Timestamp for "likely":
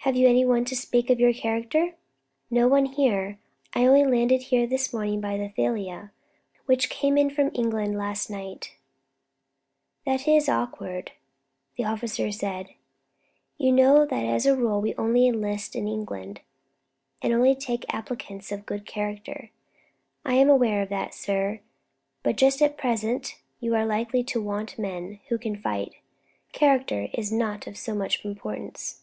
23.86-24.22